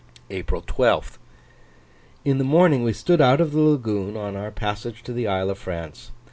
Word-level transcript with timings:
April 0.31 0.63
12th. 0.63 1.19
In 2.25 2.39
the 2.39 2.43
morning 2.43 2.83
we 2.83 2.91
stood 2.91 3.21
out 3.21 3.39
of 3.39 3.51
the 3.51 3.59
lagoon 3.59 4.17
on 4.17 4.35
our 4.35 4.49
passage 4.49 5.03
to 5.03 5.13
the 5.13 5.27
Isle 5.27 5.51
of 5.51 5.59
France. 5.59 6.09